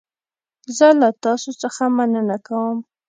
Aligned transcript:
زه 0.77 0.87
له 1.01 1.09
تاسو 1.23 1.49
څخه 1.61 1.83
مننه 1.97 2.37
کوم. 2.47 2.77